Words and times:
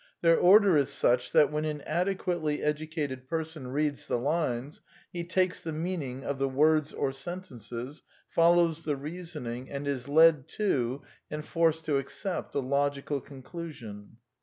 Their 0.21 0.35
order 0.39 0.77
is 0.77 0.89
such 0.89 1.31
that 1.31 1.51
when 1.51 1.63
an 1.63 1.81
adequately 1.81 2.63
educated 2.63 3.27
person 3.29 3.67
reads 3.67 4.07
the 4.07 4.17
lines, 4.17 4.81
he 5.13 5.23
takes 5.23 5.61
the 5.61 5.71
meaning 5.73 6.23
of 6.23 6.39
the 6.39 6.49
words 6.49 6.91
or 6.91 7.11
sentences, 7.11 8.01
follows 8.27 8.83
the 8.83 8.95
reasoning 8.95 9.69
and 9.69 9.87
is 9.87 10.07
led 10.07 10.47
to, 10.57 11.03
and 11.29 11.45
forced 11.45 11.85
to 11.85 11.99
accept, 11.99 12.51
the 12.53 12.63
logical 12.63 13.21
conclusion." 13.21 14.17